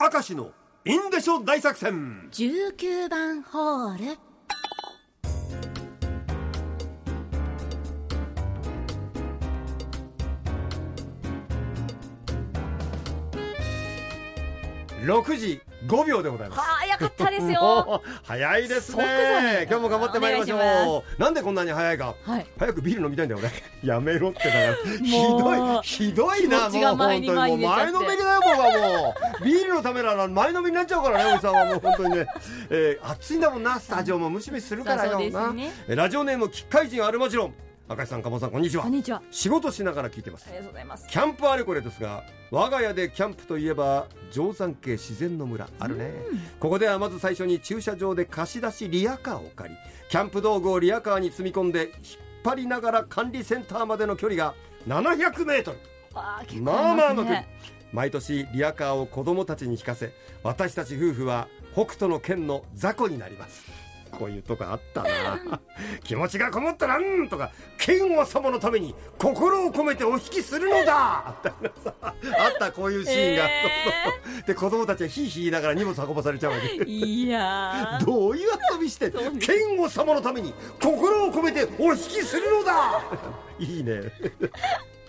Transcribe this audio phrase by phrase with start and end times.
[0.00, 0.52] 明石の
[0.84, 2.28] インデショ大作戦。
[2.30, 4.27] 19番ホール。
[15.04, 16.60] 6時5秒でございます。
[16.60, 18.02] 早かったですよ。
[18.24, 19.66] 早いですね。
[19.68, 21.20] 今日も頑張ってまいりましょう。
[21.20, 22.14] なんでこんなに早いか。
[22.24, 22.46] はい。
[22.58, 23.50] 早くビール飲みたいんだよ俺
[23.88, 25.82] やめろってだからひもどうい。
[25.82, 26.84] ひどいなもう本当に。
[26.84, 27.66] も前にに出ちゃって。
[27.66, 29.44] 前のめりだよ僕はもう。
[29.44, 31.64] ビールのためなら前のめりになっちゃうからねおじさんは。
[31.66, 32.26] もう本当にね、
[32.70, 33.78] えー、暑いんだもんな。
[33.78, 35.20] スタジオもムシムシするからよ。
[35.30, 35.54] な、
[35.88, 37.54] ラジオネームきっかい人あるもちろん
[37.90, 38.82] 赤石さん鴨さんこんにちは。
[38.82, 39.22] こんにちは。
[39.30, 40.46] 仕事しながら聞いてます。
[40.48, 41.08] ありがとうございます。
[41.08, 46.12] キャンプあれこれですが我が家でキャンプといえば定山渓自然の村あるね。
[46.60, 49.76] ここではまず最初に駐車場で貸し出しリアカーを借り
[50.10, 51.92] キャンプ道具をリアカーに積み込んで引っ
[52.44, 54.54] 張りながら管理センターまでの距離が
[54.86, 55.78] 700メートル。
[56.14, 57.46] あー結構まあまあの距離。
[57.90, 63.64] 毎年リアカーを子供たちに引かせ私たち夫婦は北斗の剣の雑魚になります
[64.08, 65.60] こういうとこあったな。
[66.04, 71.36] 気持ちがこもったらんとか剣王様のために心を込めてお引きするのだ。
[71.44, 71.94] みたいなさ。
[72.02, 72.12] あ
[72.48, 73.62] ったこういうシーンが、え
[74.46, 76.84] で子供たちはヒーヒー言いながら荷物運ばされちゃうわけ。
[76.84, 78.04] いやー。
[78.06, 83.02] どういう遊びして剣王様のために心を込めてお引きするのだ。
[83.58, 84.12] いいね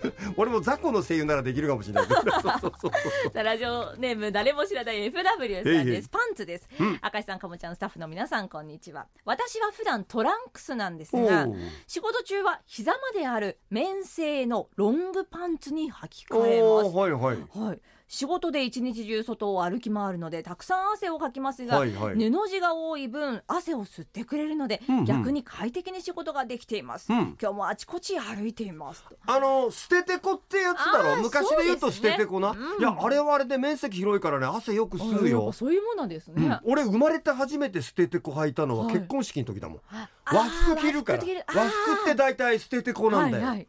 [0.38, 2.08] 俺も雑魚の声優ならできるかもしれない。
[3.44, 6.10] ラジオネーム誰も知らない FW さんです。
[6.10, 7.00] パンツです、うん。
[7.02, 9.08] 赤石さんかもちゃんスタッフの皆さんこんにちは。
[9.26, 11.48] 私は普段トランクスなんですが
[11.88, 16.96] 仕事中は膝まである綿製のロングパンツに履きお替えます。
[16.96, 17.68] ーはいはい。
[17.68, 22.16] はい、仕事で一日中外を歩き回るのでたくさん汗をかきますが、はいはい。
[22.16, 25.06] 布地が多い分汗を吸ってくれるので、うんうん。
[25.06, 27.38] 逆に快適に仕事ができています、うん。
[27.40, 29.04] 今日もあちこち歩いています。
[29.04, 31.22] とあの捨ててこってやつだろ。
[31.22, 32.82] 昔で言うと捨ててこな、うん。
[32.82, 35.46] いやあれはあれで面積広いからね汗よく吸うよ。
[35.46, 36.60] ぱ、そういうものですね、うん。
[36.72, 38.94] 俺生まれて初めて捨ててこ履いたのははい。
[38.96, 41.20] 結婚式の時だもん、あ和服着るから。
[41.20, 43.68] 和服って大体捨ててこなんだよ、はいはい。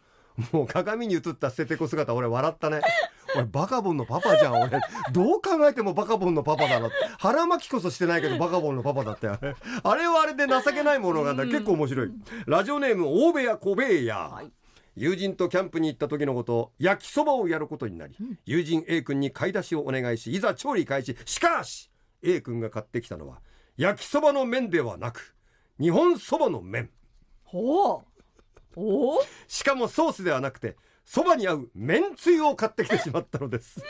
[0.52, 2.80] もう鏡に映った捨ててこ姿俺笑ったね
[3.36, 4.70] 俺バカボンのパパじゃん俺。
[5.12, 12.10] どう考えてもバカボンのパパだな腹巻きこそしてないけどバカボンのパパだったよねあれはあれで情けないものが結構面白い。
[12.46, 14.52] ラジオネーム大部屋小部屋、はい。
[14.96, 18.14] 友人とキャンプに行った時のこと焼きそばをやることになり、
[18.44, 21.16] 友人 A 君に買い出しをお願いしいざ調理開始。
[21.24, 21.90] しかし
[22.22, 23.40] A 君が買ってきたのは
[23.76, 25.34] 焼きそばの麺ではなく
[25.80, 26.90] 日本そばの麺。
[27.44, 28.04] ほう。
[29.48, 30.76] しかもソースではなくて
[31.12, 33.80] そばに合う麺つゆを買ってきてしまったのです。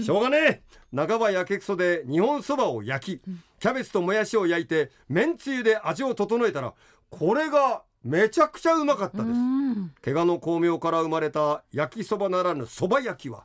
[0.00, 0.62] しょうがねえ。
[0.94, 3.22] 半ばやけくそで日本そばを焼き
[3.58, 6.72] キャベツともやしを焼いて麺つゆで味を整えたら
[7.10, 9.26] これがめちゃくちゃうまかったです。
[9.30, 9.92] うん。
[10.00, 13.44] 怪我の巧妙から生まれた焼きそばならぬそば焼きは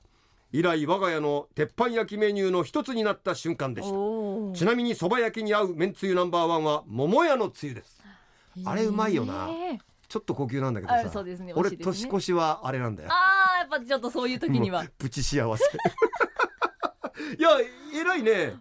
[0.52, 3.96] 以来我が家の鉄板焼きメニューの一つになった瞬間でした。
[4.56, 8.04] ちなみにそば焼きに合う麺つゆナンバーワンは桃屋のつゆです。
[8.64, 9.50] あれうまいよな。
[9.50, 11.54] へえちょっと高級なんだけどあさそうですね。
[11.56, 13.10] 俺年越しはあれなんだよ。
[13.12, 14.86] あーやっぱちょっとそういう時には。
[15.00, 15.64] プチ幸せ。
[17.40, 17.50] いや
[17.96, 18.54] 偉いね、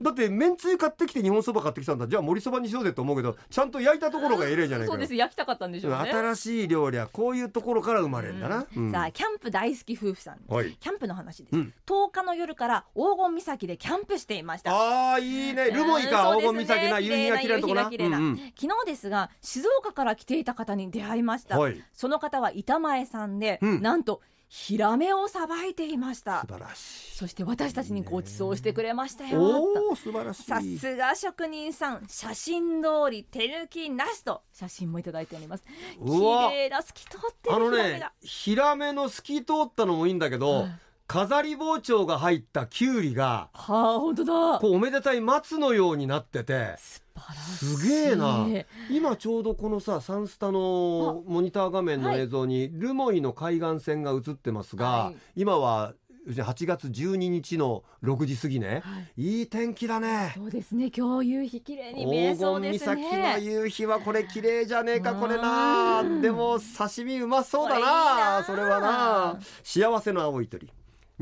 [0.00, 2.06] だってめんつゆ買ってきて日本そば買ってきたんだ。
[2.06, 5.14] じゃあ盛りそばにしようぜと思うけどちゃんと焼いたところが偉いじゃないかそうよです。
[5.14, 6.10] 焼きたかったんでしょうね。
[6.10, 8.92] 新しい料理はこういうところから生まれるんだな、うん。
[8.92, 10.72] さあキャンプ大好き夫婦さんはい。
[10.72, 11.74] キャンプの話です、うん。
[11.86, 14.72] 10日の夜から黄金岬でキャンプしていました。
[14.72, 15.70] ああいいね。
[15.70, 16.30] ルモイか。
[16.30, 17.00] うん黄金岬な。
[17.00, 17.88] 夕日が綺麗なとこな。
[17.88, 18.36] うんうん。
[18.36, 21.82] 昨日ですが静岡から来ていた方に出会いました、はい。
[21.92, 23.82] その方は板前さんで、うん。
[23.82, 24.20] なんと
[24.54, 26.42] ヒラメをさばいていました。
[26.42, 27.16] 素晴らしい。
[27.16, 29.38] そして私たちにご馳走してくれましたよ。
[29.38, 30.42] とおお素晴らしい。
[30.42, 32.04] さすが職人さん。
[32.06, 35.64] 写真通り手抜きなしと写真もいただいております。
[35.64, 36.10] 綺
[36.50, 40.70] 麗な透き通ってるあのねヒラメの透き通ったのもいいんだけど、はい
[41.12, 44.58] 飾り包丁が入ったきゅうりがはあ本当だ。
[44.60, 47.64] こうおめでたい松のようになってて素晴らしい。
[47.66, 48.46] すげえな。
[48.90, 55.16] 今ちょうどこのさサンスタのモニター画面の映像にルモイの海岸線が映ってますが、はい。
[55.36, 55.92] 今は
[56.26, 59.40] 8月12日の6時過ぎね、はい。
[59.40, 60.32] いい天気だね。
[60.34, 60.90] そうですね。
[60.96, 66.00] 今日夕日綺麗に見え黄そう金です岬のね夕日はこれ綺麗じゃねえかこれな。
[66.00, 69.38] うんでも刺身うまそうだなそれはな。
[69.62, 70.72] 幸せの青い鳥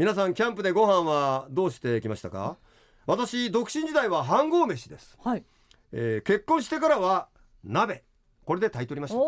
[0.00, 2.56] 皆さんキャンプでご飯はどうしてきましたか？
[3.04, 5.44] 私独身時代は飯盒飯です、はい。
[5.92, 7.28] えー結婚してからは
[7.62, 8.02] 鍋。
[8.46, 9.20] これで炊いておりました。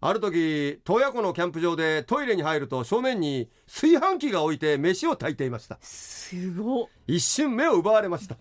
[0.00, 5.76] ある時洞爺湖のキャンプ場でトイレに入ると正面に炊飯器が置いて飯を炊いていました。
[5.82, 6.84] すご。
[6.84, 8.38] っ一瞬目を奪われました。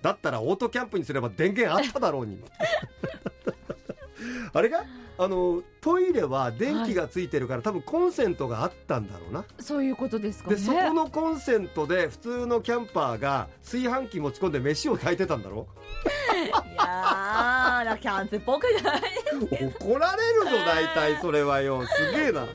[0.00, 2.42] だったらオートキャンプにすれば電源あっただろうに。
[4.54, 4.86] あれが
[5.18, 9.44] あのトイレは電気がついてるから、多分コンセントがあったんだろうな。
[9.60, 10.56] そういうことですかね。
[10.56, 15.66] でそこのコンセントで普通のキャンパーが炊飯器持ち込んで飯を炊いてたんだろ
[16.34, 19.02] いやーキャンプっぽくない。
[19.76, 21.84] 怒られるぞ大体それはよ。
[21.86, 22.46] すげえな